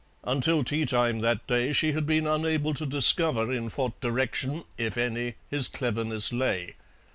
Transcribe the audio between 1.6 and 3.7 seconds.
she had been unable to discover in